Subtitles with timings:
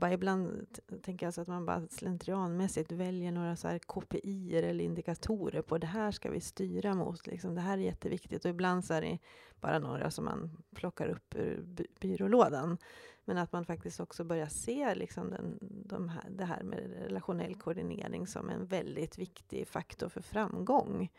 [0.00, 0.66] bara ibland
[1.02, 5.78] tänker jag så att man bara slentrianmässigt väljer några så här KPI eller indikatorer på
[5.78, 7.26] det här ska vi styra mot.
[7.26, 8.44] Liksom, det här är jätteviktigt.
[8.44, 9.18] Och ibland så är det
[9.60, 12.78] bara några som man plockar upp ur by byrålådan.
[13.24, 17.54] Men att man faktiskt också börjar se liksom den, de här, det här med relationell
[17.54, 21.10] koordinering som en väldigt viktig faktor för framgång.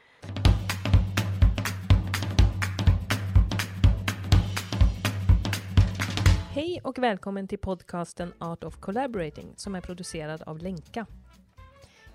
[6.54, 11.06] Hej och välkommen till podcasten Art of Collaborating som är producerad av Lenka.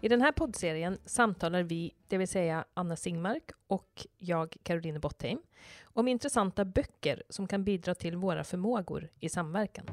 [0.01, 5.39] I den här poddserien samtalar vi, det vill säga Anna Singmark och jag, Caroline Bottheim,
[5.83, 9.87] om intressanta böcker som kan bidra till våra förmågor i samverkan.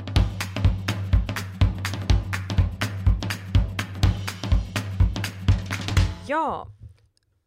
[6.27, 6.67] Ja,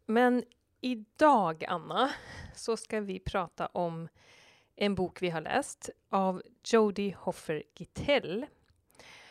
[0.07, 0.45] men
[0.81, 2.11] idag, Anna,
[2.55, 4.09] så ska vi prata om
[4.77, 8.47] en bok vi har läst av Jodie Hoffer Gittell.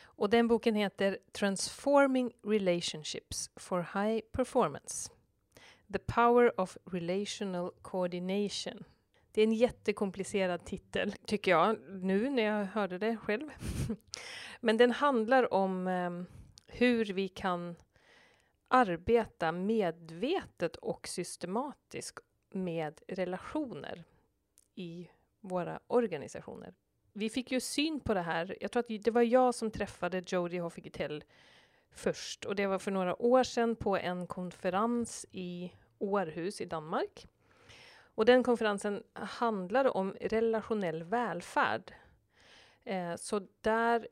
[0.03, 5.11] Och den boken heter Transforming Relationships for High Performance.
[5.93, 8.83] The Power of Relational Coordination.
[9.31, 13.49] Det är en jättekomplicerad titel, tycker jag, nu när jag hörde det själv.
[14.59, 16.11] Men den handlar om eh,
[16.67, 17.75] hur vi kan
[18.67, 22.19] arbeta medvetet och systematiskt
[22.51, 24.03] med relationer
[24.75, 25.09] i
[25.47, 26.73] våra organisationer.
[27.13, 28.57] Vi fick ju syn på det här.
[28.61, 31.23] Jag tror att det var jag som träffade Jodie Hoffigetell
[31.91, 37.27] först och det var för några år sedan på en konferens i Århus i Danmark.
[38.15, 41.93] Och den konferensen handlade om relationell välfärd.
[42.83, 44.07] Eh, så där,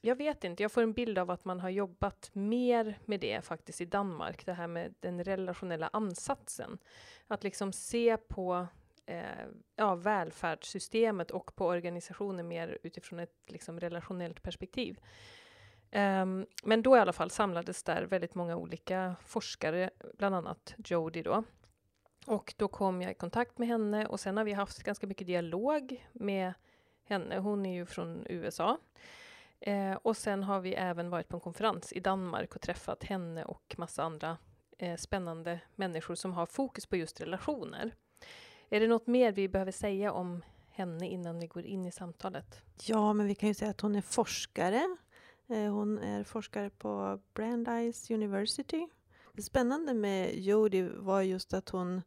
[0.00, 3.44] jag vet inte, jag får en bild av att man har jobbat mer med det
[3.44, 6.78] faktiskt i Danmark, det här med den relationella ansatsen.
[7.26, 8.66] Att liksom se på
[9.06, 15.00] eh, ja, välfärdssystemet och på organisationen mer utifrån ett liksom, relationellt perspektiv.
[15.92, 21.22] Um, men då i alla fall samlades där väldigt många olika forskare, bland annat Jodie
[21.22, 21.44] då.
[22.26, 25.26] Och då kom jag i kontakt med henne och sen har vi haft ganska mycket
[25.26, 26.52] dialog med
[27.04, 27.38] henne.
[27.38, 28.78] Hon är ju från USA.
[29.60, 33.44] Eh, och sen har vi även varit på en konferens i Danmark och träffat henne
[33.44, 34.38] och massa andra
[34.78, 37.94] eh, spännande människor som har fokus på just relationer.
[38.70, 42.62] Är det något mer vi behöver säga om henne innan vi går in i samtalet?
[42.82, 44.96] Ja, men vi kan ju säga att hon är forskare.
[45.48, 48.88] Eh, hon är forskare på Brandeis University.
[49.32, 52.02] Det spännande med Jodie var just att hon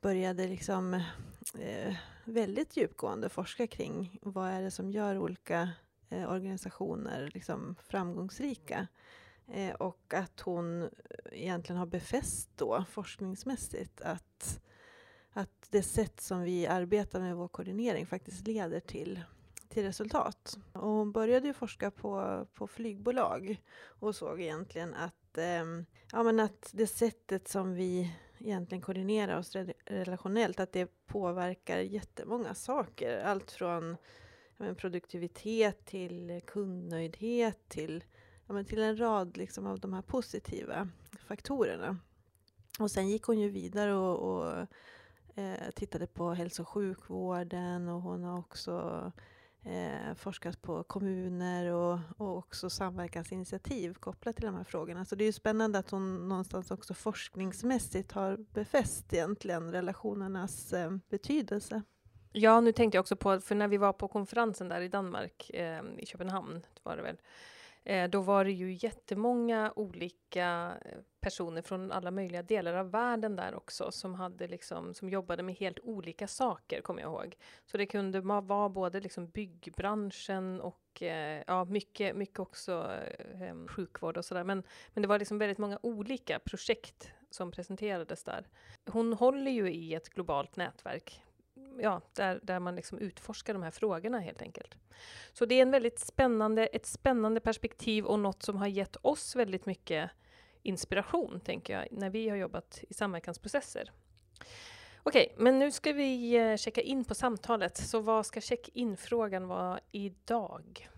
[0.00, 0.94] började liksom
[1.58, 5.70] eh, väldigt djupgående forska kring vad är det som gör olika
[6.08, 8.86] eh, organisationer liksom framgångsrika.
[9.46, 10.90] Eh, och att hon
[11.32, 14.60] egentligen har befäst då forskningsmässigt att
[15.32, 19.20] att det sätt som vi arbetar med vår koordinering faktiskt leder till,
[19.68, 20.58] till resultat.
[20.72, 25.64] Och hon började ju forska på, på flygbolag och såg egentligen att, eh,
[26.12, 32.54] ja, men att det sättet som vi egentligen koordinerar oss relationellt, att det påverkar jättemånga
[32.54, 33.24] saker.
[33.24, 33.96] Allt från
[34.56, 38.04] ja, produktivitet till kundnöjdhet till,
[38.46, 40.88] ja, till en rad liksom, av de här positiva
[41.26, 41.98] faktorerna.
[42.78, 44.66] Och sen gick hon ju vidare och, och
[45.34, 49.12] eh, tittade på hälso och sjukvården och hon har också
[49.62, 55.04] eh, forskat på kommuner och, och också samverkansinitiativ kopplat till de här frågorna.
[55.04, 60.96] Så det är ju spännande att hon någonstans också forskningsmässigt har befäst egentligen relationernas eh,
[61.10, 61.82] betydelse.
[62.32, 65.50] Ja, nu tänkte jag också på, för när vi var på konferensen där i Danmark,
[65.54, 67.16] eh, i Köpenhamn var det väl,
[67.84, 73.36] Eh, då var det ju jättemånga olika eh, personer från alla möjliga delar av världen
[73.36, 77.36] där också som, hade liksom, som jobbade med helt olika saker, kommer jag ihåg.
[77.66, 82.90] Så det kunde vara både liksom byggbranschen och eh, ja, mycket, mycket också
[83.40, 84.44] eh, sjukvård och sådär.
[84.44, 84.62] Men,
[84.94, 88.48] men det var liksom väldigt många olika projekt som presenterades där.
[88.86, 91.22] Hon håller ju i ett globalt nätverk
[91.78, 94.76] ja, där, där man liksom utforskar de här frågorna helt enkelt.
[95.32, 99.36] Så det är en väldigt spännande, ett spännande perspektiv och något som har gett oss
[99.36, 100.10] väldigt mycket
[100.62, 103.92] inspiration, tänker jag, när vi har jobbat i samverkansprocesser.
[105.02, 107.76] Okej, men nu ska vi eh, checka in på samtalet.
[107.76, 110.88] Så vad ska check-in-frågan vara idag?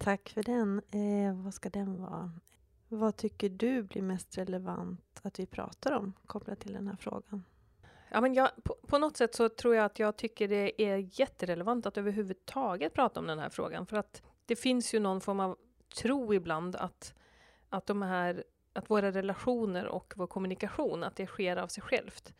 [0.00, 0.82] Tack för den.
[0.90, 2.32] Eh, vad ska den vara?
[2.88, 7.44] Vad tycker du blir mest relevant att vi pratar om kopplat till den här frågan?
[8.08, 11.20] Ja, men jag, på, på, något sätt så tror jag att jag tycker det är
[11.20, 13.86] jätterelevant att överhuvudtaget prata om den här frågan.
[13.86, 15.56] För att det finns ju någon form av
[16.02, 17.14] tro ibland att,
[17.68, 22.34] att, de här, att våra relationer och vår kommunikation, att det sker av sig självt.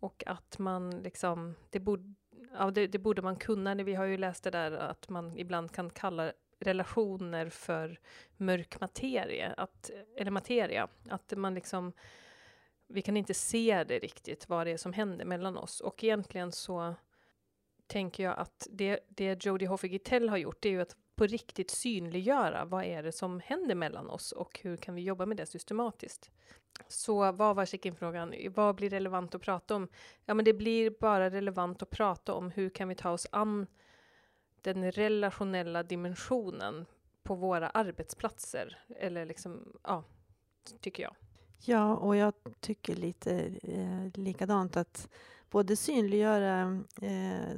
[0.00, 2.14] Och att man liksom, det borde,
[2.58, 3.74] ja, det, det borde man kunna.
[3.74, 7.98] Vi har ju läst det där att man ibland kan kalla relationer för
[8.36, 10.88] mörk materia, att, eller materia.
[11.08, 11.92] Att man liksom,
[12.86, 15.80] vi kan inte se det riktigt, vad det är som händer mellan oss.
[15.80, 16.94] Och egentligen så
[17.86, 21.26] tänker jag att det, det Jodie Hoffe Gittell har gjort, det är ju att på
[21.26, 25.36] riktigt synliggöra vad är det som händer mellan oss och hur kan vi jobba med
[25.36, 26.30] det systematiskt.
[26.88, 28.34] Så vad var check-in-frågan?
[28.54, 29.88] Vad blir relevant att prata om?
[30.24, 33.66] Ja, men det blir bara relevant att prata om hur kan vi ta oss an
[34.62, 36.86] den relationella dimensionen
[37.22, 38.78] på våra arbetsplatser?
[38.88, 40.04] Eller liksom, ja,
[40.80, 41.16] tycker jag.
[41.66, 45.08] Ja, och jag tycker lite eh, likadant att
[45.54, 47.56] både synliggöra eh,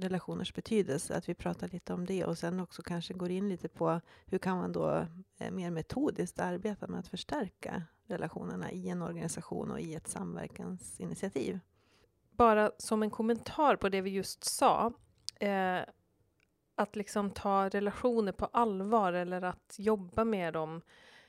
[0.00, 3.68] relationers betydelse, att vi pratar lite om det och sen också kanske går in lite
[3.68, 5.06] på hur kan man då
[5.38, 11.58] eh, mer metodiskt arbeta med att förstärka relationerna i en organisation och i ett samverkansinitiativ.
[12.30, 14.92] Bara som en kommentar på det vi just sa,
[15.40, 15.80] eh,
[16.74, 20.82] att liksom ta relationer på allvar eller att jobba med dem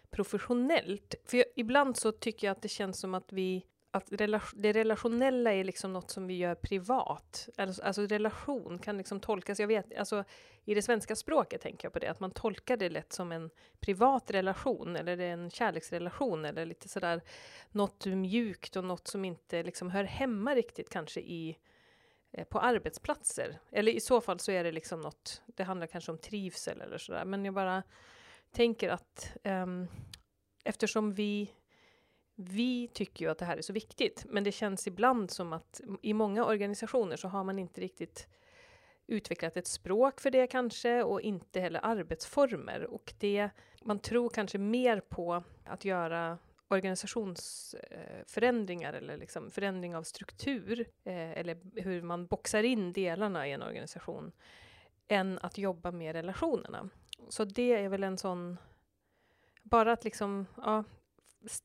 [0.10, 1.16] professionellt.
[1.26, 4.08] För jag, ibland så tycker jag att det känns som att vi att
[4.54, 7.50] det relationella är liksom något som vi gör privat.
[7.58, 10.24] Alltså, alltså, relation kan liksom tolkas, jag vet, alltså
[10.66, 13.50] i det svenska språket tänker jag på det, att man tolkar det lätt som en
[13.80, 17.22] privat relation eller en kärleksrelation eller lite sådär
[17.72, 21.58] något mjukt och något som inte liksom hör hemma riktigt kanske i
[22.32, 23.60] eh, på arbetsplatser.
[23.72, 26.98] Eller i så fall så är det liksom något, det handlar kanske om trivsel eller
[26.98, 27.84] sådär, men jag bara
[28.52, 29.88] tänker att um,
[30.64, 31.52] eftersom vi
[32.50, 35.82] vi tycker ju att det här är så viktigt, men det känns ibland som att
[36.02, 38.28] i många organisationer så har man inte riktigt
[39.08, 42.84] utvecklat ett språk för det kanske och inte heller arbetsformer.
[42.84, 43.50] Och det,
[43.84, 51.82] man tror kanske mer på att göra organisationsförändringar eller liksom förändring av struktur eh, eller
[51.82, 54.32] hur man boxar in delarna i en organisation
[55.08, 56.90] än att jobba med relationerna.
[57.30, 58.58] Så det är väl en sån
[59.64, 60.84] bara att liksom, ja,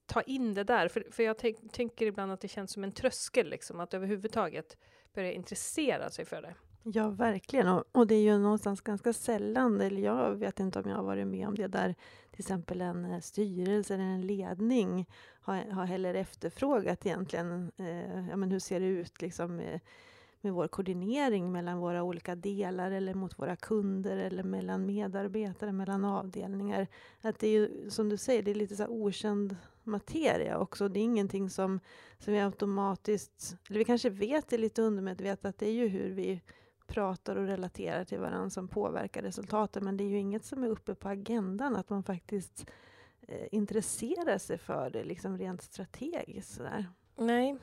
[0.06, 0.88] ta in det där.
[0.88, 4.76] För, för jag tänk, tänker ibland att det känns som en tröskel, liksom, att överhuvudtaget
[5.14, 6.54] börja intressera sig för det.
[6.82, 7.68] Ja, verkligen.
[7.68, 11.04] Och, och, det är ju någonstans ganska sällan, eller jag vet inte om jag har
[11.04, 11.94] varit med om det, där
[12.30, 15.06] till exempel en eh, styrelse eller en ledning
[15.40, 19.80] har, har heller efterfrågat egentligen, eh, ja men hur ser det ut liksom eh,
[20.40, 26.04] med vår koordinering mellan våra olika delar eller mot våra kunder eller mellan medarbetare, mellan
[26.04, 26.86] avdelningar.
[27.20, 30.88] Att det är ju, som du säger, det är lite så okänd materia också.
[30.88, 31.80] Det är ingenting som,
[32.18, 36.10] som vi automatiskt, eller vi kanske vet det lite undermedvetet, att det är ju hur
[36.10, 36.40] vi
[36.86, 39.84] pratar och relaterar till varandra som påverkar resultaten.
[39.84, 42.66] Men det är ju inget som är uppe på agendan, att man faktiskt
[43.20, 46.54] eh, intresserar sig för det liksom rent strategiskt.
[46.54, 46.86] Sådär.
[47.16, 47.56] Nej,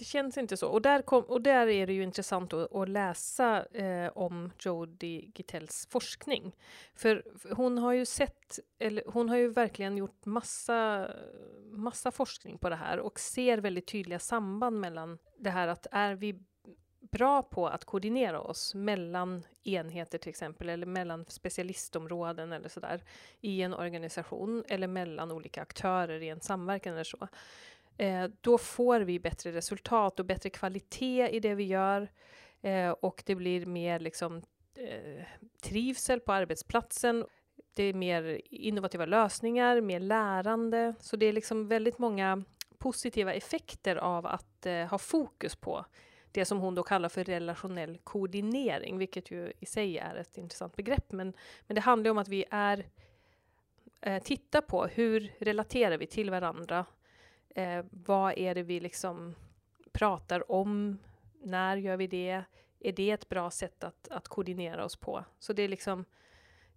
[0.00, 0.68] det känns inte så.
[0.68, 5.32] Och där, kom, och där är det ju intressant att, att läsa eh, om Jodie
[5.34, 6.56] Gitells forskning.
[6.94, 7.24] För
[7.54, 11.10] hon har ju sett, eller hon har ju verkligen gjort massa,
[11.70, 16.14] massa forskning på det här och ser väldigt tydliga samband mellan det här att är
[16.14, 16.42] vi
[17.00, 23.04] bra på att koordinera oss mellan enheter till exempel, eller mellan specialistområden eller sådär
[23.40, 27.28] i en organisation, eller mellan olika aktörer i en samverkan eller så
[28.00, 32.08] eh, då får vi bättre resultat och bättre kvalitet i det vi gör.
[32.60, 34.42] Eh, och det blir mer liksom,
[34.74, 35.24] eh,
[35.62, 37.26] trivsel på arbetsplatsen.
[37.74, 40.94] Det är mer innovativa lösningar, mer lärande.
[41.00, 42.44] Så det är liksom väldigt många
[42.78, 45.84] positiva effekter av att eh, ha fokus på
[46.32, 50.76] det som hon då kallar för relationell koordinering, vilket ju i sig är ett intressant
[50.76, 51.12] begrepp.
[51.12, 51.32] Men,
[51.66, 52.86] men det handlar om att vi är
[54.00, 56.86] eh, titta på hur relaterar vi till varandra
[57.54, 59.34] Eh, vad är det vi liksom
[59.92, 60.98] pratar om?
[61.42, 62.44] När gör vi det?
[62.80, 65.24] Är det ett bra sätt att, att koordinera oss på?
[65.38, 66.04] Så det är liksom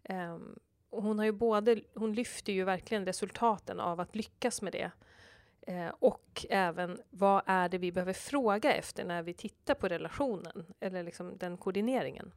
[0.03, 0.37] eh,
[0.89, 4.91] hon har ju både, hon lyfter ju verkligen resultaten av att lyckas med det.
[5.61, 10.65] Eh, och även vad är det vi behöver fråga efter när vi tittar på relationen
[10.79, 12.31] eller liksom den koordineringen.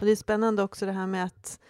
[0.00, 1.60] Och det är spännande också det här med att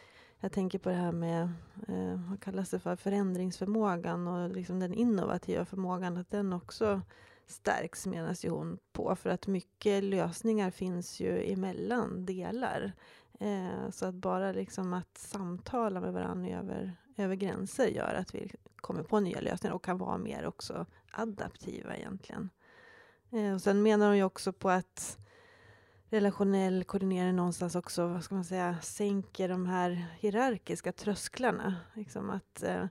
[0.43, 1.43] jag tänker på det här med,
[1.89, 7.03] eh, vad kallas det för, förändringsförmågan och liksom den innovativa förmågan, att den också
[7.47, 9.17] stärks menas ju hon på.
[9.17, 12.93] För att mycket lösningar finns ju emellan delar.
[13.41, 18.53] Eh, så att bara liksom att samtala med varandra över, över gränser gör att vi
[18.77, 22.51] kommer på nya lösningar och kan vara mer också adaptiva egentligen.
[23.31, 25.19] Eh, och sen menar hon ju också på att
[26.13, 31.77] relationell koordinering någonstans också, vad ska man säga, sänker de här hierarkiska trösklarna.
[31.95, 32.85] Liksom att eh,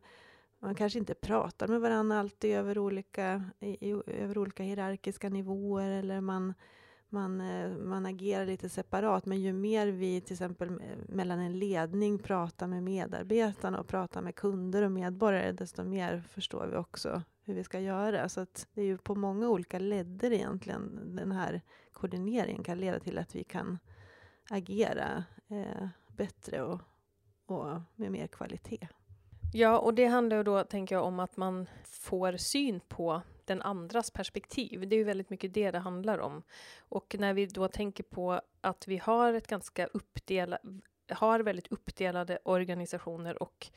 [0.60, 6.22] man kanske inte pratar med varandra alltid över olika, i, över olika hierarkiska nivåer eller
[6.22, 6.54] man,
[7.12, 9.26] man, eh, man agerar lite separat.
[9.26, 14.22] Men ju mer vi till exempel eh, mellan en ledning pratar med medarbetarna och pratar
[14.22, 18.30] med kunder och medborgare, desto mer förstår vi också hur vi ska göra.
[18.30, 21.62] Så att det är ju på många olika ledder egentligen den här
[21.94, 23.80] koordineringen kan leda till att vi kan
[24.50, 26.82] agera eh, bättre och,
[27.46, 28.88] och med mer kvalitet.
[29.54, 33.62] Ja, och det handlar ju då, tänker jag, om att man får syn på den
[33.62, 34.88] andras perspektiv.
[34.88, 36.44] Det är ju väldigt mycket det det handlar om.
[36.80, 40.62] Och när vi då tänker på att vi har ett ganska uppdelat,
[41.10, 43.68] har väldigt uppdelade organisationer och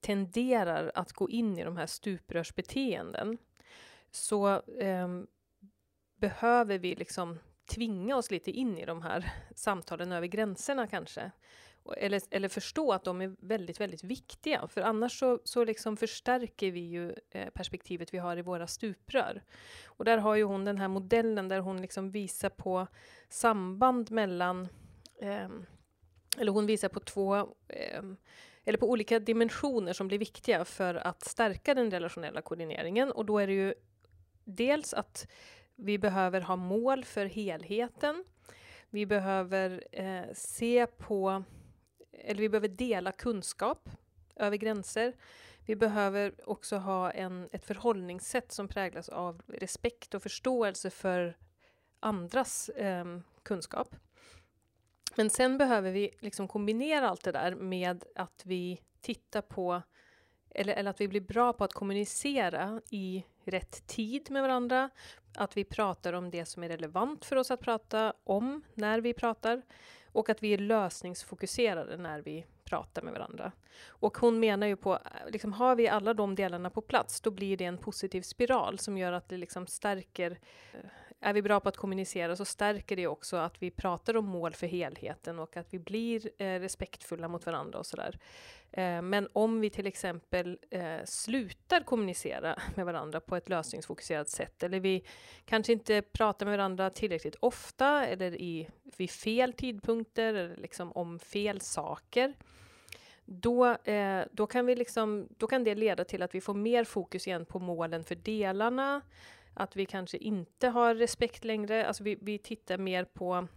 [0.00, 3.38] tenderar att gå in i de här stuprörsbeteenden
[4.10, 5.08] så eh,
[6.16, 11.30] behöver vi liksom tvinga oss lite in i de här samtalen över gränserna kanske.
[11.96, 14.68] Eller, eller förstå att de är väldigt, väldigt viktiga.
[14.68, 19.42] För annars så, så liksom förstärker vi ju eh, perspektivet vi har i våra stuprör.
[19.86, 22.86] Och där har ju hon den här modellen där hon liksom visar på
[23.28, 24.68] samband mellan
[25.20, 25.48] eh,
[26.38, 27.36] eller hon visar på två
[27.68, 28.02] eh,
[28.64, 33.12] eller på olika dimensioner som blir viktiga för att stärka den relationella koordineringen.
[33.12, 33.74] Och då är det ju
[34.44, 35.28] dels att
[35.74, 38.24] vi behöver ha mål för helheten.
[38.90, 41.44] Vi behöver eh, se på,
[42.18, 43.88] eller vi behöver dela kunskap
[44.36, 45.12] över gränser.
[45.66, 51.36] Vi behöver också ha en, ett förhållningssätt som präglas av respekt och förståelse för
[52.00, 53.96] andras eh, kunskap.
[55.14, 59.82] Men sen behöver vi liksom kombinera allt det där med att vi tittar på,
[60.50, 64.90] eller, eller att vi blir bra på att kommunicera i rätt tid med varandra,
[65.36, 69.14] att vi pratar om det som är relevant för oss att prata om när vi
[69.14, 69.62] pratar
[70.12, 73.52] och att vi är lösningsfokuserade när vi pratar med varandra.
[73.86, 74.98] Och hon menar ju på,
[75.28, 78.98] liksom, har vi alla de delarna på plats, då blir det en positiv spiral som
[78.98, 80.38] gör att det liksom stärker
[80.72, 80.80] eh,
[81.20, 84.54] är vi bra på att kommunicera så stärker det också att vi pratar om mål
[84.54, 88.18] för helheten och att vi blir eh, respektfulla mot varandra och sådär.
[88.72, 94.62] Eh, men om vi till exempel eh, slutar kommunicera med varandra på ett lösningsfokuserat sätt
[94.62, 95.04] eller vi
[95.44, 101.18] kanske inte pratar med varandra tillräckligt ofta eller i, vid fel tidpunkter eller liksom om
[101.18, 102.34] fel saker
[103.26, 106.84] då, eh, då, kan vi liksom, då kan det leda till att vi får mer
[106.84, 109.00] fokus igen på målen för delarna,
[109.56, 111.86] att vi kanske inte har respekt längre.
[111.86, 113.48] Alltså vi, vi tittar mer på,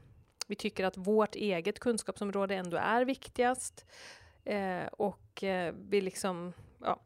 [0.48, 3.86] vi tycker att vårt eget kunskapsområde ändå är viktigast.
[4.46, 7.02] Eh, och eh, vi liksom, ja,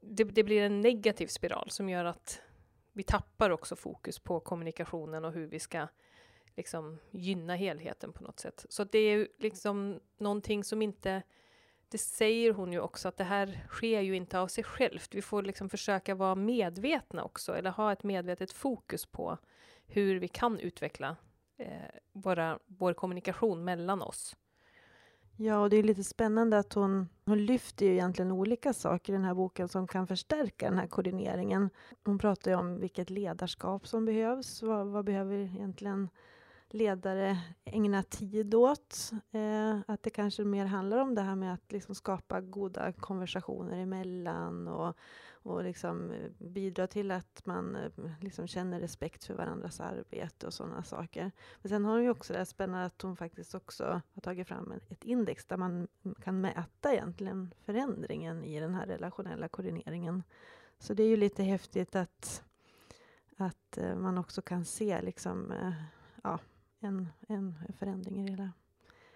[0.00, 2.42] det, det, blir en negativ spiral som gör att
[2.92, 5.88] vi tappar också fokus på kommunikationen och hur vi ska
[6.56, 8.66] liksom gynna helheten på något sätt.
[8.68, 11.22] Så det är liksom någonting som inte
[11.88, 15.14] det säger hon ju också att det här sker ju inte av sig självt.
[15.14, 19.38] Vi får liksom försöka vara medvetna också, eller ha ett medvetet fokus på
[19.86, 21.16] hur vi kan utveckla
[21.56, 21.66] eh,
[22.12, 24.36] våra, vår kommunikation mellan oss.
[25.40, 29.16] Ja, och det är lite spännande att hon, hon lyfter ju egentligen olika saker i
[29.16, 31.70] den här boken som kan förstärka den här koordineringen.
[32.04, 34.62] Hon pratar ju om vilket ledarskap som behövs.
[34.62, 36.08] Vad, vad behöver egentligen
[36.70, 39.12] ledare ägna tid åt.
[39.30, 43.78] Eh, att det kanske mer handlar om det här med att liksom skapa goda konversationer
[43.78, 44.96] emellan och,
[45.30, 50.54] och liksom eh, bidra till att man eh, liksom känner respekt för varandras arbete och
[50.54, 51.30] sådana saker.
[51.62, 54.48] Men sen har hon ju också det här spännande att hon faktiskt också har tagit
[54.48, 55.88] fram ett index där man
[56.20, 60.22] kan mäta egentligen förändringen i den här relationella koordineringen.
[60.78, 62.42] Så det är ju lite häftigt att,
[63.36, 65.52] att eh, man också kan se liksom,
[66.22, 66.38] ja,
[66.80, 68.52] en, en förändring i det hela.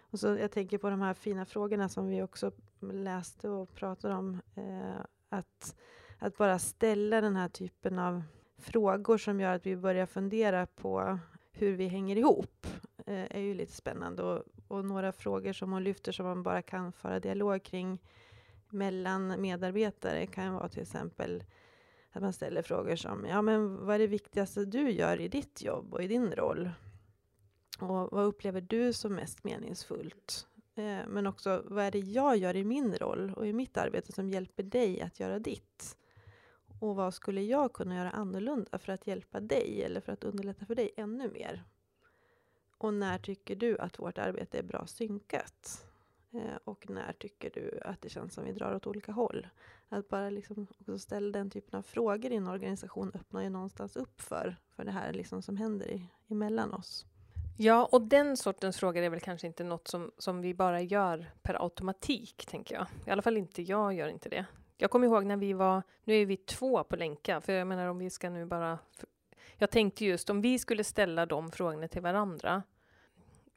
[0.00, 4.14] Och så jag tänker på de här fina frågorna som vi också läste och pratade
[4.14, 4.40] om.
[4.54, 5.76] Eh, att,
[6.18, 8.22] att bara ställa den här typen av
[8.58, 11.18] frågor som gör att vi börjar fundera på
[11.52, 12.66] hur vi hänger ihop
[13.06, 14.22] eh, är ju lite spännande.
[14.22, 17.98] Och, och, några frågor som hon lyfter som man bara kan föra dialog kring
[18.68, 21.44] mellan medarbetare kan vara till exempel
[22.12, 25.62] att man ställer frågor som ja, men vad är det viktigaste du gör i ditt
[25.62, 26.70] jobb och i din roll?
[27.78, 30.46] Och vad upplever du som mest meningsfullt?
[30.74, 34.12] Eh, men också, vad är det jag gör i min roll och i mitt arbete
[34.12, 35.96] som hjälper dig att göra ditt?
[36.80, 40.66] Och vad skulle jag kunna göra annorlunda för att hjälpa dig eller för att underlätta
[40.66, 41.64] för dig ännu mer?
[42.78, 45.86] Och när tycker du att vårt arbete är bra synkat?
[46.32, 49.48] Eh, och när tycker du att det känns som vi drar åt olika håll?
[49.88, 53.96] Att bara liksom också ställa den typen av frågor i en organisation öppnar ju någonstans
[53.96, 57.06] upp för, för det här liksom som händer i, emellan oss.
[57.56, 61.30] Ja, och den sortens frågor är väl kanske inte något som, som vi bara gör
[61.42, 62.86] per automatik, tänker jag.
[63.06, 64.44] I alla fall inte jag gör inte det.
[64.76, 67.86] Jag kommer ihåg när vi var, nu är vi två på länka, för jag menar
[67.86, 68.78] om vi ska nu bara
[69.56, 72.62] Jag tänkte just om vi skulle ställa de frågorna till varandra,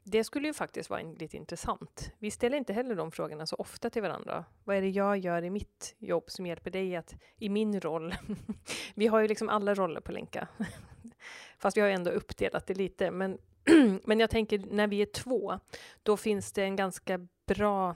[0.02, 2.10] det skulle ju faktiskt vara lite intressant.
[2.18, 4.44] Vi ställer inte heller de frågorna så ofta till varandra.
[4.64, 8.14] Vad är det jag gör i mitt jobb som hjälper dig att, i min roll?
[8.94, 10.48] vi har ju liksom alla roller på Länka,
[11.58, 13.10] Fast vi har ju ändå uppdelat det lite.
[13.10, 13.38] Men,
[14.04, 15.58] men jag tänker när vi är två,
[16.02, 17.94] då finns det en ganska bra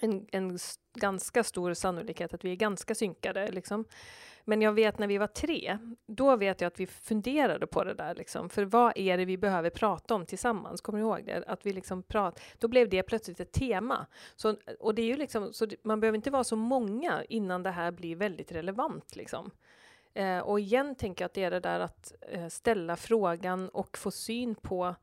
[0.00, 0.58] en, en
[0.94, 3.50] ganska stor sannolikhet att vi är ganska synkade.
[3.50, 3.84] Liksom.
[4.44, 7.94] Men jag vet när vi var tre, då vet jag att vi funderade på det
[7.94, 8.14] där.
[8.14, 8.48] Liksom.
[8.48, 10.80] För vad är det vi behöver prata om tillsammans?
[10.80, 11.44] Kommer du ihåg det?
[11.46, 14.06] Att vi liksom prat, då blev det plötsligt ett tema.
[14.36, 17.70] Så, och det är ju liksom, så man behöver inte vara så många innan det
[17.70, 19.16] här blir väldigt relevant.
[19.16, 19.50] Liksom.
[20.14, 23.98] Eh, och igen tänker jag att det är det där att eh, ställa frågan och
[23.98, 24.94] få syn på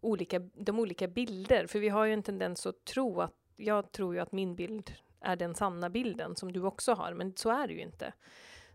[0.00, 1.66] olika, de olika bilder.
[1.66, 4.92] För vi har ju en tendens att tro att, jag tror ju att min bild
[5.20, 8.12] är den sanna bilden som du också har, men så är det ju inte.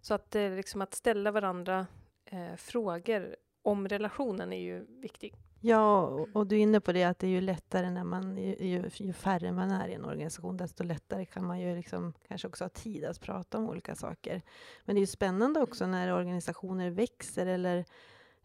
[0.01, 1.87] Så att, eh, liksom att ställa varandra
[2.25, 5.35] eh, frågor om relationen är ju viktig.
[5.61, 6.01] Ja,
[6.33, 9.13] och du är inne på det att det är ju lättare när man, ju, ju
[9.13, 12.69] färre man är i en organisation, desto lättare kan man ju liksom kanske också ha
[12.69, 14.41] tid att prata om olika saker.
[14.85, 17.85] Men det är ju spännande också när organisationer växer eller,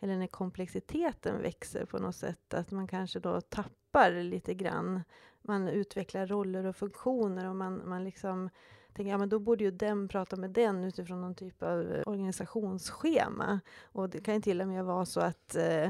[0.01, 5.03] eller när komplexiteten växer på något sätt, att man kanske då tappar lite grann.
[5.43, 8.51] Man utvecklar roller och funktioner och man, man liksom
[8.95, 13.61] tänker ja, men då borde ju den prata med den utifrån någon typ av organisationsschema.
[13.83, 15.89] Och det kan ju till och med vara så att eh,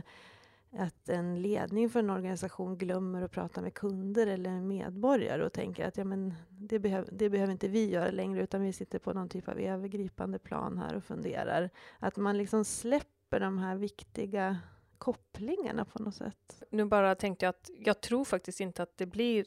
[0.79, 5.87] att en ledning för en organisation glömmer att prata med kunder eller medborgare och tänker
[5.87, 9.13] att ja, men det, behöv, det behöver inte vi göra längre utan vi sitter på
[9.13, 11.71] någon typ av övergripande plan här och funderar.
[11.99, 14.59] Att man liksom släpper de här viktiga
[14.99, 16.63] kopplingarna på något sätt.
[16.71, 19.45] Nu bara tänkte jag att jag tror faktiskt inte att det blir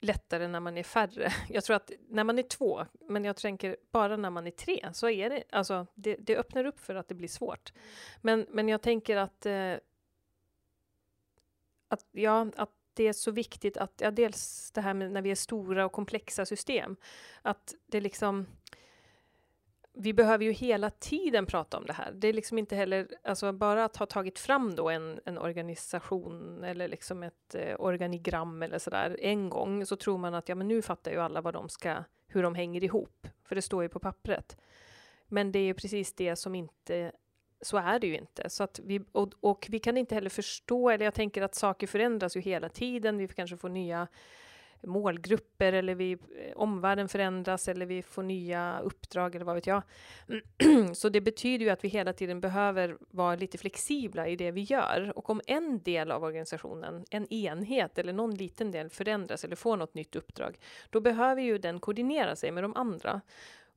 [0.00, 1.32] lättare när man är färre.
[1.48, 4.88] Jag tror att när man är två, men jag tänker bara när man är tre,
[4.92, 7.72] så är det, alltså det, det öppnar upp för att det blir svårt.
[8.20, 9.74] Men, men jag tänker att, eh,
[11.88, 15.30] att, ja, att det är så viktigt att, ja, dels det här med när vi
[15.30, 16.96] är stora och komplexa system,
[17.42, 18.46] att det liksom
[20.00, 22.12] vi behöver ju hela tiden prata om det här.
[22.12, 26.64] Det är liksom inte heller, alltså bara att ha tagit fram då en, en organisation
[26.64, 30.68] eller liksom ett eh, organigram eller sådär en gång, så tror man att ja, men
[30.68, 33.88] nu fattar ju alla vad de ska, hur de hänger ihop, för det står ju
[33.88, 34.56] på pappret.
[35.26, 37.12] Men det är ju precis det som inte,
[37.60, 38.50] så är det ju inte.
[38.50, 41.86] Så att vi, och, och vi kan inte heller förstå, eller jag tänker att saker
[41.86, 44.08] förändras ju hela tiden, vi kanske får nya
[44.82, 49.82] målgrupper eller vi, eh, omvärlden förändras eller vi får nya uppdrag eller vad vet jag.
[50.94, 54.60] Så det betyder ju att vi hela tiden behöver vara lite flexibla i det vi
[54.60, 55.12] gör.
[55.16, 59.76] Och om en del av organisationen, en enhet eller någon liten del förändras eller får
[59.76, 60.58] något nytt uppdrag,
[60.90, 63.20] då behöver ju den koordinera sig med de andra.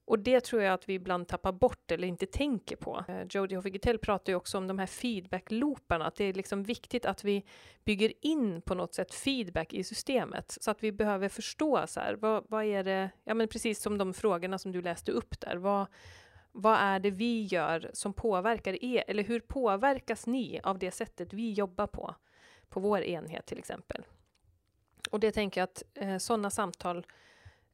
[0.06, 3.06] Och det tror jag att vi ibland tappar bort eller inte tänker på.
[3.08, 7.06] Eh, Jodie Hoffigetell pratar ju också om de här feedback-looparna, att det är liksom viktigt
[7.06, 7.46] att vi
[7.84, 12.14] bygger in på något sätt feedback i systemet, så att vi behöver förstå så här,
[12.14, 15.56] vad, vad är det, ja men precis som de frågorna som du läste upp där,
[15.56, 15.88] vad,
[16.52, 21.34] vad är det vi gör som påverkar er, eller hur påverkas ni av det sättet
[21.34, 22.16] vi jobbar på,
[22.70, 24.04] på vår enhet till exempel?
[25.12, 27.06] Och det tänker jag att eh, sådana samtal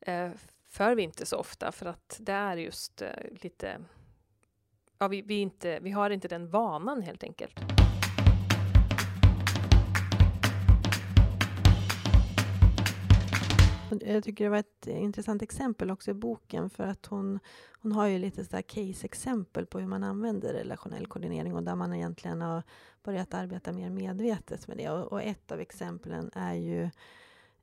[0.01, 0.31] eh,
[0.77, 3.09] för vi inte så ofta för att det är just eh,
[3.41, 3.79] lite...
[4.97, 7.59] Ja, vi, vi, inte, vi har inte den vanan helt enkelt.
[14.01, 17.39] Jag tycker det var ett intressant exempel också i boken för att hon,
[17.81, 22.41] hon har ju lite case-exempel på hur man använder relationell koordinering och där man egentligen
[22.41, 22.63] har
[23.03, 24.89] börjat arbeta mer medvetet med det.
[24.89, 26.89] Och, och ett av exemplen är ju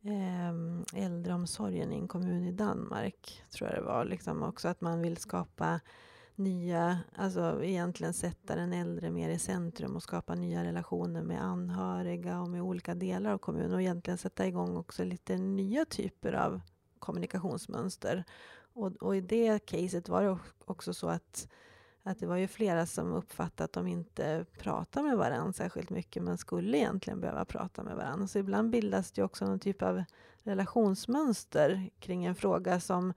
[0.05, 4.05] eh, äldreomsorgen i en kommun i Danmark, tror jag det var.
[4.05, 5.81] Liksom också att man vill skapa
[6.35, 12.41] nya, alltså egentligen sätta den äldre mer i centrum och skapa nya relationer med anhöriga
[12.41, 16.61] och med olika delar av kommunen och egentligen sätta igång också lite nya typer av
[16.99, 18.25] kommunikationsmönster.
[18.73, 21.49] Och, och i det caset var det också så att
[22.07, 26.23] att det var ju flera som uppfattade att de inte pratar med varandra särskilt mycket
[26.23, 28.27] men skulle egentligen behöva prata med varandra.
[28.27, 30.05] Så ibland bildas det också någon typ av
[30.43, 33.13] relationsmönster kring en fråga som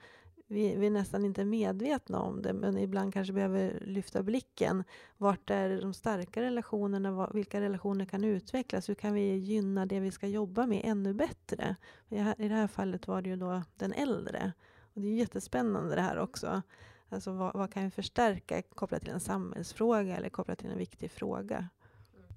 [0.48, 4.84] vi, vi nästan inte är medvetna om det men ibland kanske behöver lyfta blicken.
[5.18, 7.30] Vart är de starka relationerna?
[7.34, 8.90] Vilka relationer kan utvecklas?
[8.90, 11.76] Hur kan vi gynna det vi ska jobba med ännu bättre?
[12.10, 14.54] I det här fallet var det ju då den äldre.
[14.94, 16.62] Och det är jättespännande det här också.
[17.10, 21.12] Alltså vad, vad, kan vi förstärka kopplat till en samhällsfråga eller kopplat till en viktig
[21.12, 21.70] fråga?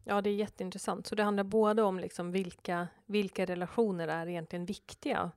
[0.05, 1.07] Ja, det är jätteintressant.
[1.07, 5.31] Så det handlar både om liksom vilka, vilka relationer är egentligen viktiga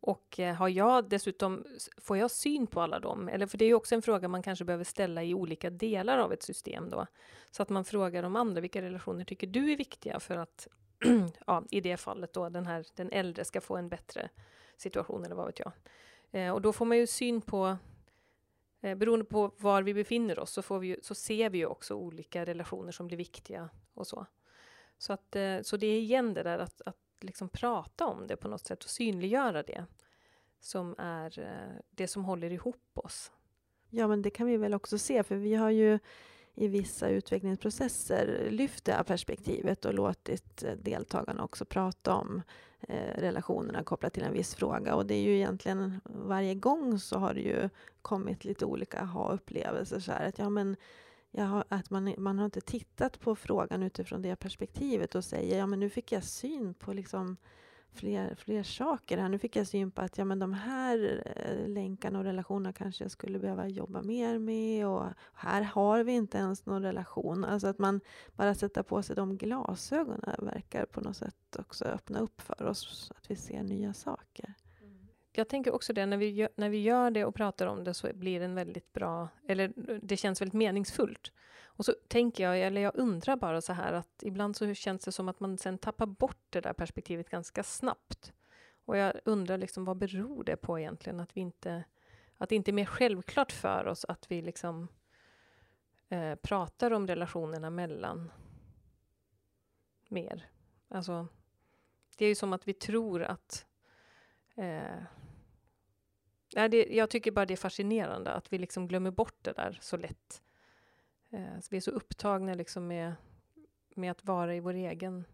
[0.00, 1.64] Och eh, har jag dessutom,
[1.96, 3.28] får jag syn på alla dem?
[3.28, 6.18] Eller för det är ju också en fråga man kanske behöver ställa i olika delar
[6.18, 7.06] av ett system då.
[7.50, 10.68] Så att man frågar de andra, vilka relationer tycker du är viktiga för att,
[11.46, 14.28] ja, i det fallet då, den här, den äldre ska få en bättre
[14.76, 15.72] situation eller vad vet jag.
[16.30, 17.76] Eh, och då får man ju syn på
[18.84, 21.94] Eh, beroende på var vi befinner oss så, får vi, så ser vi ju också
[21.94, 24.26] olika relationer som blir viktiga och så.
[24.98, 28.36] Så, att, eh, så det är igen det där att, att liksom prata om det
[28.36, 29.84] på något sätt och synliggöra det
[30.60, 33.32] som är eh, det som håller ihop oss.
[33.90, 35.98] Ja, men det kan vi väl också se, för vi har ju
[36.54, 42.42] i vissa utvecklingsprocesser lyft det här perspektivet och låtit eh, deltagarna också prata om
[42.80, 44.94] eh, relationerna kopplat till en viss fråga.
[44.94, 47.68] Och det är ju egentligen varje gång så har det ju
[48.02, 50.00] kommit lite olika ha-upplevelser.
[50.00, 50.76] Så här, att ja, men
[51.38, 55.66] har, att man, man har inte tittat på frågan utifrån det perspektivet och säger ja
[55.66, 57.36] men nu fick jag syn på liksom
[57.94, 59.28] fler, fler saker här.
[59.28, 63.04] Nu fick jag syn på att ja, men de här eh, länkarna och relationerna kanske
[63.04, 65.04] jag skulle behöva jobba mer med och
[65.34, 67.44] här har vi inte ens någon relation.
[67.44, 68.00] Alltså att man
[68.36, 73.06] bara sätter på sig de glasögonen verkar på något sätt också öppna upp för oss
[73.06, 74.54] så att vi ser nya saker.
[74.80, 75.06] Mm.
[75.32, 77.94] Jag tänker också det, när vi, gör, när vi gör det och pratar om det
[77.94, 81.32] så blir det en väldigt bra, eller det känns väldigt meningsfullt.
[81.76, 85.12] Och så tänker jag, eller jag undrar bara så här att ibland så känns det
[85.12, 88.32] som att man sen tappar bort det där perspektivet ganska snabbt.
[88.84, 91.84] Och jag undrar liksom vad beror det på egentligen att vi inte,
[92.36, 94.88] att det inte är mer självklart för oss att vi liksom
[96.08, 98.30] eh, pratar om relationerna mellan
[100.08, 100.48] mer.
[100.88, 101.28] Alltså,
[102.16, 103.66] det är ju som att vi tror att
[104.54, 105.02] eh,
[106.68, 109.96] det, jag tycker bara det är fascinerande att vi liksom glömmer bort det där så
[109.96, 110.42] lätt.
[111.34, 113.14] Eh, så vi är så upptagna liksom med,
[113.94, 115.24] med att vara i vår egen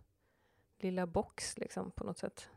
[0.78, 2.48] lilla box liksom, på något sätt.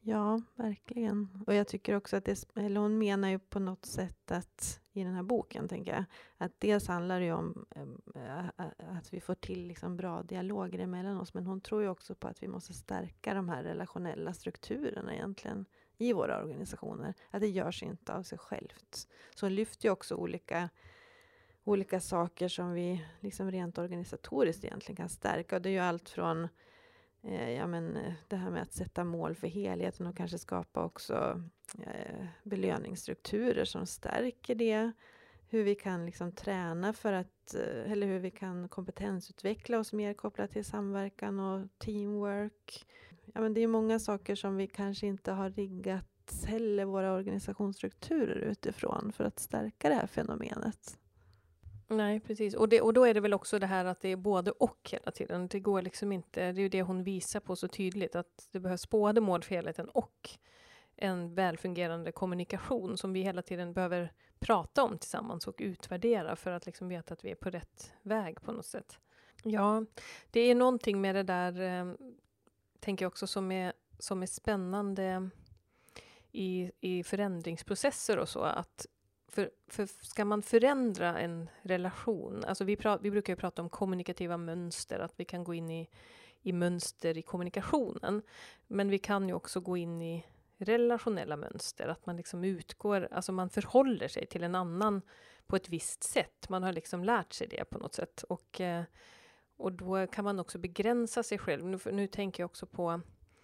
[0.00, 1.44] Ja, verkligen.
[1.46, 5.04] Och jag tycker också att det, eller hon menar ju på något sätt att i
[5.04, 6.04] den här boken, tänker jag,
[6.36, 7.66] att dels handlar det ju om
[8.14, 12.14] äh, att vi får till liksom bra dialoger emellan oss, men hon tror ju också
[12.14, 15.66] på att vi måste stärka de här relationella strukturerna egentligen
[15.98, 17.14] i våra organisationer.
[17.30, 19.08] Att det görs inte av sig självt.
[19.34, 20.68] Så hon lyfter ju också olika
[21.68, 25.56] olika saker som vi liksom rent organisatoriskt egentligen kan stärka.
[25.56, 26.48] Och det är ju allt från
[27.22, 30.84] eh, ja, men, eh, det här med att sätta mål för helheten och kanske skapa
[30.84, 31.42] också
[31.86, 34.92] eh, belöningsstrukturer som stärker det.
[35.50, 40.14] Hur vi kan liksom träna för att, eh, eller hur vi kan kompetensutveckla oss mer
[40.14, 42.86] kopplat till samverkan och teamwork.
[43.34, 46.04] Ja, men det är många saker som vi kanske inte har riggat
[46.46, 50.98] heller våra organisationsstrukturer utifrån för att stärka det här fenomenet.
[51.88, 52.54] Nej, precis.
[52.54, 54.88] Och, det, och då är det väl också det här att det är både och
[54.90, 55.48] hela tiden.
[55.48, 58.60] Det går liksom inte, det är ju det hon visar på så tydligt, att det
[58.60, 60.30] behövs både mål för helheten och
[60.96, 66.66] en välfungerande kommunikation som vi hela tiden behöver prata om tillsammans och utvärdera för att
[66.66, 68.98] liksom veta att vi är på rätt väg på något sätt.
[69.42, 69.84] Ja,
[70.30, 71.94] det är någonting med det där, eh,
[72.80, 75.30] tänker jag också, som är, som är spännande
[76.32, 78.86] i, i förändringsprocesser och så, att
[79.28, 83.68] för, för ska man förändra en relation, alltså vi, pra, vi brukar ju prata om
[83.68, 85.88] kommunikativa mönster, att vi kan gå in i,
[86.42, 88.22] i mönster i kommunikationen.
[88.66, 90.26] Men vi kan ju också gå in i
[90.58, 95.02] relationella mönster, att man liksom utgår, alltså man förhåller sig till en annan
[95.46, 96.48] på ett visst sätt.
[96.48, 98.22] Man har liksom lärt sig det på något sätt.
[98.22, 98.82] Och, eh,
[99.56, 101.66] och då kan man också begränsa sig själv.
[101.66, 103.00] Nu, nu tänker jag också på,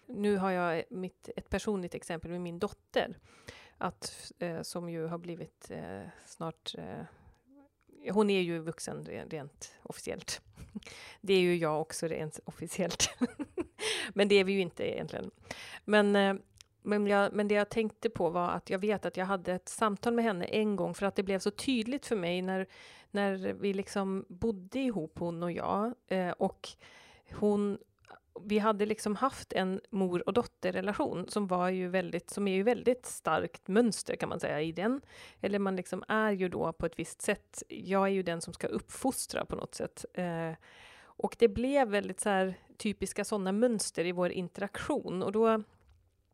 [0.06, 3.18] nu har jag mitt, ett personligt exempel med min dotter
[3.84, 7.04] att, eh, som ju har blivit eh, snart eh,
[8.10, 10.40] hon är ju vuxen rent officiellt.
[11.20, 13.10] Det är ju jag också rent officiellt.
[14.14, 15.30] men det är vi ju inte egentligen.
[15.84, 16.34] Men, eh,
[16.82, 19.68] men, jag, men det jag tänkte på var att jag vet att jag hade ett
[19.68, 22.66] samtal med henne en gång för att det blev så tydligt för mig när,
[23.10, 25.94] när vi liksom bodde ihop, hon och jag.
[26.06, 26.68] Eh, och
[27.32, 27.78] hon
[28.40, 32.62] vi hade liksom haft en mor och dotterrelation som var ju väldigt, som är ju
[32.62, 35.00] väldigt starkt mönster kan man säga i den.
[35.40, 38.54] Eller man liksom är ju då på ett visst sätt, jag är ju den som
[38.54, 40.04] ska uppfostra på något sätt.
[40.14, 40.52] Eh,
[41.16, 45.62] och det blev väldigt så här, typiska sådana mönster i vår interaktion och då,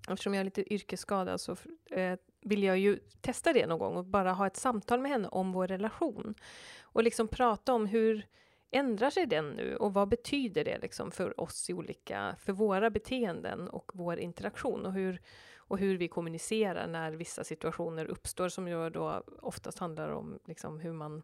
[0.09, 1.57] eftersom jag är lite yrkesskadad så
[1.91, 5.29] eh, vill jag ju testa det någon gång och bara ha ett samtal med henne
[5.29, 6.35] om vår relation.
[6.81, 8.27] Och liksom prata om hur
[8.71, 12.91] ändrar sig den nu och vad betyder det liksom för oss i olika, för våra
[12.91, 15.21] beteenden och vår interaktion och hur,
[15.57, 20.81] och hur vi kommunicerar när vissa situationer uppstår som ju då oftast handlar om liksom
[20.81, 21.23] hur, man,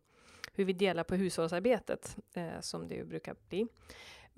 [0.53, 3.67] hur vi delar på hushållsarbetet, eh, som det ju brukar bli.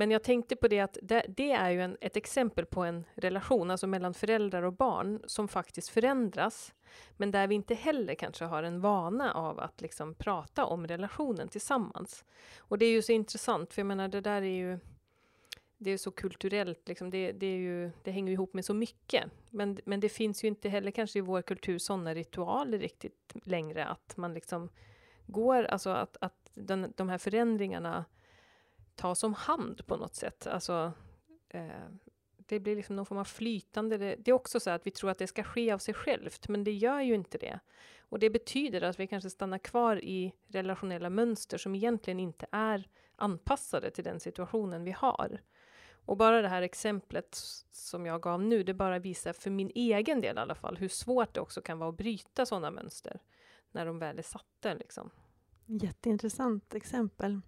[0.00, 3.04] Men jag tänkte på det att det, det är ju en, ett exempel på en
[3.14, 6.74] relation, alltså mellan föräldrar och barn, som faktiskt förändras.
[7.16, 11.48] Men där vi inte heller kanske har en vana av att liksom prata om relationen
[11.48, 12.24] tillsammans.
[12.58, 14.78] Och det är ju så intressant, för jag menar det där är ju
[15.78, 17.10] det är så kulturellt, liksom.
[17.10, 19.24] det, det, är ju, det hänger ihop med så mycket.
[19.50, 23.86] Men, men det finns ju inte heller kanske i vår kultur sådana ritualer riktigt längre,
[23.86, 24.68] att man liksom
[25.26, 28.04] går, alltså att, att den, de här förändringarna
[28.98, 30.46] tas om hand på något sätt.
[30.46, 30.92] Alltså,
[31.48, 31.88] eh,
[32.36, 33.98] det blir liksom någon form av flytande.
[33.98, 36.48] Det, det, är också så att vi tror att det ska ske av sig självt,
[36.48, 37.60] men det gör ju inte det.
[38.00, 42.88] Och det betyder att vi kanske stannar kvar i relationella mönster som egentligen inte är
[43.16, 45.40] anpassade till den situationen vi har.
[46.04, 47.34] Och bara det här exemplet
[47.70, 50.88] som jag gav nu, det bara visar för min egen del i alla fall hur
[50.88, 53.20] svårt det också kan vara att bryta sådana mönster
[53.72, 54.74] när de väl är satta.
[54.74, 55.10] Liksom.
[55.66, 57.40] Jätteintressant exempel.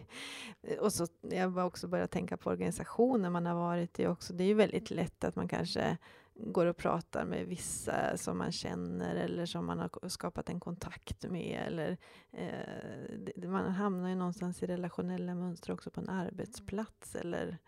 [0.80, 4.32] och så jag har också börjat tänka på organisationer man har varit i också.
[4.32, 5.98] Det är ju väldigt lätt att man kanske
[6.34, 11.24] går och pratar med vissa som man känner eller som man har skapat en kontakt
[11.30, 11.62] med.
[11.66, 11.96] Eller,
[12.32, 17.58] eh, man hamnar ju någonstans i relationella mönster också på en arbetsplats eller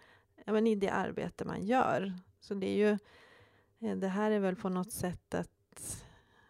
[0.45, 2.15] ja, men i det arbete man gör.
[2.41, 2.99] Så det är ju,
[3.89, 6.07] eh, det här är väl på något sätt att,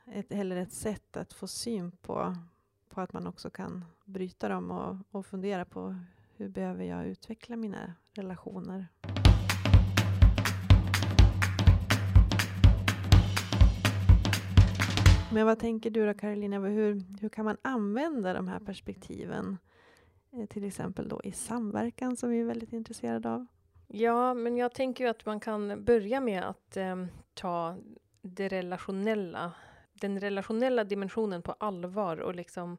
[0.06, 2.36] ett, eller ett sätt att få syn på,
[2.96, 5.96] på att man också kan bryta dem och, och fundera på
[6.36, 8.86] hur behöver jag utveckla mina relationer.
[15.32, 19.58] Men vad tänker du då Karolina, hur, hur kan man använda de här perspektiven?
[20.32, 23.46] Eh, till exempel då i samverkan som vi är väldigt intresserade av.
[23.86, 27.76] Ja, men jag tänker ju att man kan börja med att eh, ta
[28.22, 29.52] det relationella,
[30.00, 32.78] den relationella dimensionen på allvar och liksom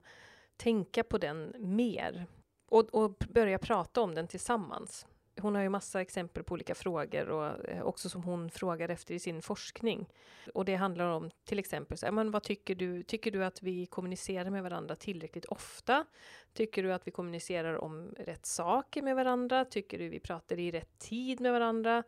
[0.57, 2.25] tänka på den mer.
[2.69, 5.05] Och, och börja prata om den tillsammans
[5.41, 9.13] hon har ju massa exempel på olika frågor och eh, också som hon frågar efter
[9.13, 10.09] i sin forskning.
[10.53, 13.03] Och det handlar om till exempel, så här, men vad tycker du?
[13.03, 16.05] Tycker du att vi kommunicerar med varandra tillräckligt ofta?
[16.53, 19.65] Tycker du att vi kommunicerar om rätt saker med varandra?
[19.65, 22.03] Tycker du vi pratar i rätt tid med varandra?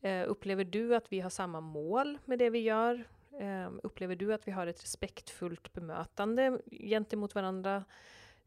[0.00, 3.04] Eh, upplever du att vi har samma mål med det vi gör?
[3.38, 7.84] Ehm, upplever du att vi har ett respektfullt bemötande gentemot varandra?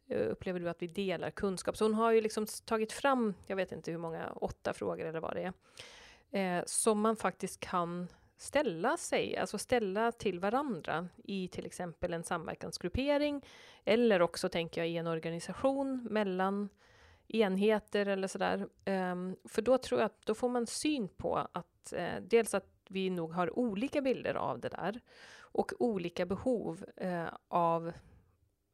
[0.08, 1.78] Eh, upplever du att vi delar kunskap?
[1.78, 5.20] Så hon har ju liksom tagit fram, jag vet inte hur många, åtta frågor eller
[5.20, 5.54] vad det
[6.32, 12.14] är, eh, som man faktiskt kan ställa sig, alltså ställa till varandra i till exempel
[12.14, 13.46] en samverkansgruppering
[13.86, 16.70] eller också tänker jag i en organisation mellan
[17.28, 18.68] enheter eller sådär.
[18.86, 22.79] Um, för då tror jag att då får man syn på att eh, dels att
[22.90, 25.02] vi nog har olika bilder av det där
[25.40, 27.92] och olika behov eh, av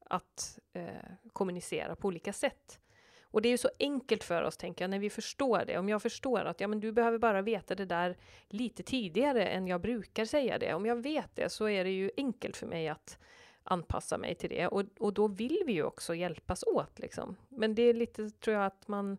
[0.06, 0.88] att eh,
[1.34, 2.80] kommunicera på olika sätt.
[3.22, 5.78] Och det är ju så enkelt för oss, tänker jag, när vi förstår det.
[5.78, 8.18] Om jag förstår att ja, men du behöver bara veta det där
[8.50, 10.74] lite tidigare än jag brukar säga det.
[10.74, 13.18] Om jag vet det så är det ju enkelt för mig att
[13.64, 14.68] anpassa mig till det.
[14.68, 17.00] Och, och då vill vi ju också hjälpas åt.
[17.00, 17.36] Liksom.
[17.50, 19.18] Men det är lite, tror jag, att man...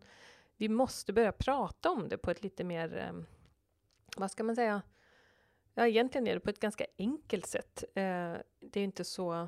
[0.59, 2.97] Vi måste börja prata om det på ett lite mer...
[2.97, 3.36] Eh,
[4.17, 4.81] vad ska man säga?
[5.73, 7.83] Ja, egentligen är det på ett ganska enkelt sätt.
[7.93, 9.47] Eh, det är inte så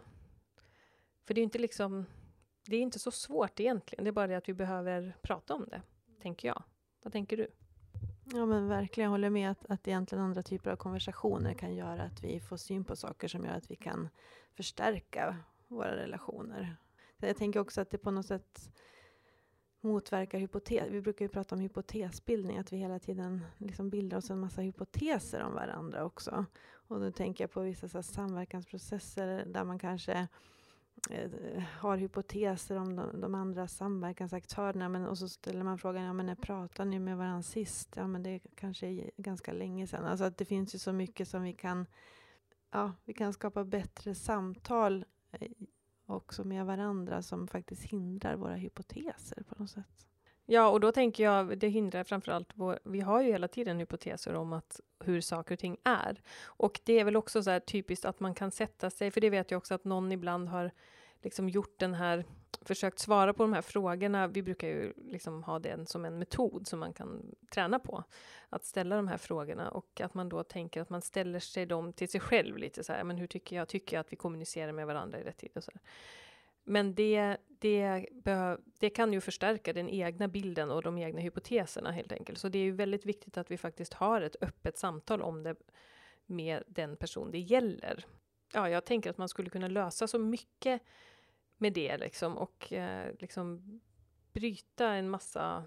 [1.29, 2.05] för det är inte liksom,
[2.65, 4.03] det är inte så svårt egentligen.
[4.03, 5.81] Det är bara det att vi behöver prata om det,
[6.21, 6.63] tänker jag.
[7.03, 7.47] Vad tänker du?
[8.33, 12.03] Ja men verkligen, jag håller med att, att egentligen andra typer av konversationer kan göra
[12.03, 14.09] att vi får syn på saker som gör att vi kan
[14.55, 16.77] förstärka våra relationer.
[17.17, 18.71] Jag tänker också att det på något sätt
[19.81, 20.87] motverkar hypotes.
[20.89, 24.61] Vi brukar ju prata om hypotesbildning, att vi hela tiden liksom bildar oss en massa
[24.61, 26.45] hypoteser om varandra också.
[26.71, 30.27] Och då tänker jag på vissa så samverkansprocesser där man kanske
[31.09, 34.89] Eh, har hypoteser om de, de, andra samverkansaktörerna.
[34.89, 37.93] Men, och så ställer man frågan, ja men när pratade ni med varandra sist?
[37.95, 40.05] Ja men det kanske är ganska länge sedan.
[40.05, 41.85] Alltså att det finns ju så mycket som vi kan,
[42.71, 45.51] ja vi kan skapa bättre samtal eh,
[46.15, 50.05] också med varandra som faktiskt hindrar våra hypoteser på något sätt.
[50.51, 54.33] Ja, och då tänker jag, det hindrar framförallt, vår, vi har ju hela tiden hypoteser
[54.33, 56.21] om att hur saker och ting är.
[56.43, 59.29] Och det är väl också så här typiskt att man kan sätta sig, för det
[59.29, 60.71] vet jag också att någon ibland har
[61.21, 62.25] liksom gjort den här,
[62.61, 64.27] försökt svara på de här frågorna.
[64.27, 68.03] Vi brukar ju liksom ha den som en metod som man kan träna på.
[68.49, 71.93] Att ställa de här frågorna och att man då tänker att man ställer sig dem
[71.93, 74.71] till sig själv lite så här, men hur tycker jag, tycker jag att vi kommunicerar
[74.71, 75.81] med varandra i rätt tid och så här.
[76.63, 78.07] Men det, det,
[78.79, 82.39] det kan ju förstärka den egna bilden och de egna hypoteserna helt enkelt.
[82.39, 85.55] Så det är ju väldigt viktigt att vi faktiskt har ett öppet samtal om det
[86.25, 88.05] med den person det gäller.
[88.53, 90.81] Ja, jag tänker att man skulle kunna lösa så mycket
[91.57, 93.79] med det liksom och eh, liksom
[94.33, 95.63] bryta en massa,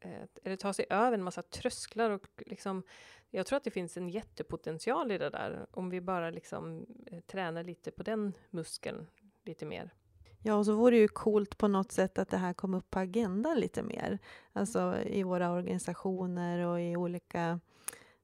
[0.00, 2.82] eh, eller ta sig över en massa trösklar och liksom
[3.30, 7.20] jag tror att det finns en jättepotential i det där, om vi bara liksom eh,
[7.20, 9.06] tränar lite på den muskeln
[9.44, 9.94] lite mer.
[10.42, 12.90] Ja, och så vore det ju coolt på något sätt att det här kom upp
[12.90, 14.18] på agendan lite mer.
[14.52, 17.56] Alltså i våra organisationer och i olika eh,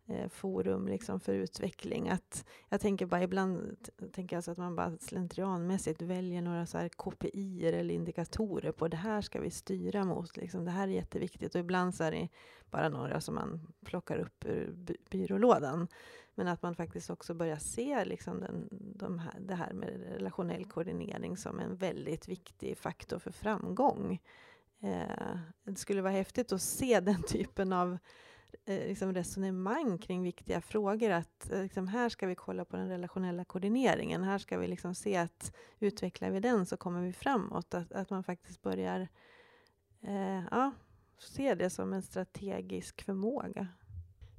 [0.08, 2.08] Eh, forum liksom för utveckling.
[2.08, 3.76] Att jag tänker bara ibland
[4.12, 8.88] tänker jag så att man bara slentrianmässigt väljer några så här KPI eller indikatorer på
[8.88, 10.36] det här ska vi styra mot.
[10.36, 10.64] Liksom.
[10.64, 12.28] Det här är jätteviktigt och ibland så är det
[12.70, 15.88] bara några som man plockar upp ur by byrålådan.
[16.34, 20.64] Men att man faktiskt också börjar se liksom den, de här, det här med relationell
[20.64, 24.20] koordinering som en väldigt viktig faktor för framgång.
[24.80, 27.98] Eh, det skulle vara häftigt att se den typen av
[28.68, 31.10] Eh, liksom resonemang kring viktiga frågor.
[31.10, 34.24] Att eh, liksom, här ska vi kolla på den relationella koordineringen.
[34.24, 37.74] Här ska vi liksom se att utvecklar vi den så kommer vi framåt.
[37.74, 39.08] Att, att man faktiskt börjar
[40.02, 40.72] eh, ja,
[41.18, 43.68] se det som en strategisk förmåga.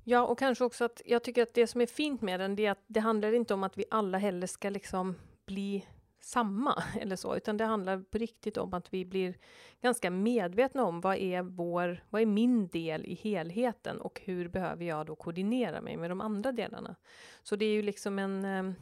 [0.03, 2.65] Ja, och kanske också att jag tycker att det som är fint med den, det
[2.65, 5.15] är att det handlar inte om att vi alla heller ska liksom
[5.45, 5.85] bli
[6.27, 9.37] samma eller så, utan det handlar på riktigt om att vi blir
[9.81, 14.85] ganska medvetna om vad är vår, vad är min del i helheten och hur behöver
[14.85, 16.95] jag då koordinera mig med de andra delarna?
[17.43, 18.73] Så det är ju liksom en eh,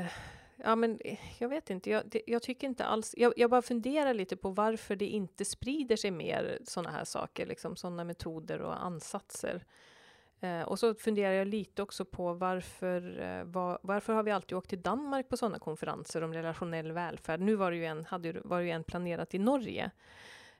[0.00, 0.06] eh,
[0.58, 1.90] Ja, men eh, jag vet inte.
[1.90, 3.14] Jag, det, jag tycker inte alls...
[3.18, 7.46] Jag, jag, bara funderar lite på varför det inte sprider sig mer sådana här saker,
[7.46, 9.64] liksom sådana metoder och ansatser.
[10.40, 14.58] Eh, och så funderar jag lite också på varför, eh, var, varför har vi alltid
[14.58, 17.40] åkt till Danmark på sådana konferenser om relationell välfärd?
[17.40, 19.90] Nu var det ju en, hade, var det ju en planerat i Norge.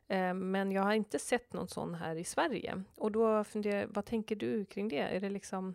[0.09, 2.83] Eh, men jag har inte sett någon sån här i Sverige.
[2.97, 4.99] Och då funderar jag, vad tänker du kring det?
[4.99, 5.75] Är det liksom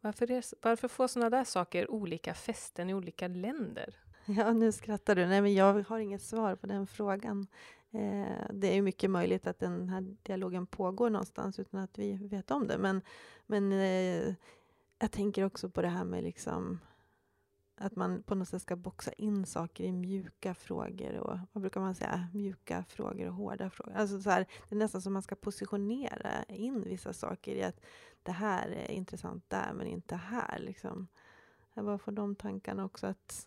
[0.00, 3.94] varför, är, varför får sådana där saker olika fästen i olika länder?
[4.26, 5.26] Ja, nu skrattar du.
[5.26, 7.46] Nej, men jag har inget svar på den frågan.
[7.96, 12.50] Eh, det är mycket möjligt att den här dialogen pågår någonstans utan att vi vet
[12.50, 12.78] om det.
[12.78, 13.00] Men,
[13.46, 14.34] men eh,
[14.98, 16.80] jag tänker också på det här med liksom
[17.76, 21.80] att man på något sätt ska boxa in saker i mjuka frågor och vad brukar
[21.80, 22.28] man säga?
[22.34, 23.94] Mjuka frågor och hårda frågor.
[23.94, 27.80] Alltså så här, det är nästan som man ska positionera in vissa saker i att
[28.22, 30.58] det här är intressant där men inte här.
[30.58, 31.08] Liksom.
[31.12, 31.16] Eh,
[31.74, 33.46] jag bara får de tankarna också att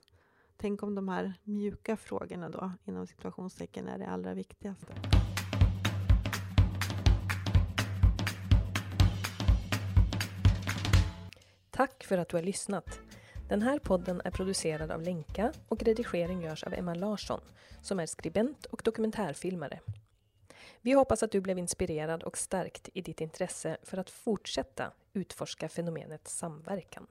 [0.61, 4.93] tänk om de här mjuka frågorna då inom situationstecken är det allra viktigaste.
[11.69, 12.99] Tack för att du har lyssnat.
[13.49, 17.41] Den här podden är producerad av Lenka och redigering görs av Emma Larsson
[17.81, 19.79] som är skribent och dokumentärfilmare.
[20.81, 25.69] Vi hoppas att du blev inspirerad och stärkt i ditt intresse för att fortsätta utforska
[25.69, 27.07] fenomenet samverkan.